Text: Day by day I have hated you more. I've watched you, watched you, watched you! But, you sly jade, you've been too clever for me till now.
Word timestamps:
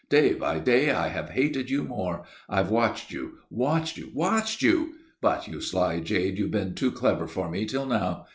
Day 0.09 0.33
by 0.33 0.57
day 0.57 0.89
I 0.89 1.09
have 1.09 1.29
hated 1.29 1.69
you 1.69 1.83
more. 1.83 2.23
I've 2.49 2.71
watched 2.71 3.11
you, 3.11 3.37
watched 3.51 3.97
you, 3.97 4.09
watched 4.15 4.63
you! 4.63 4.95
But, 5.21 5.47
you 5.47 5.61
sly 5.61 5.99
jade, 5.99 6.39
you've 6.39 6.49
been 6.49 6.73
too 6.73 6.89
clever 6.91 7.27
for 7.27 7.47
me 7.51 7.67
till 7.67 7.85
now. 7.85 8.25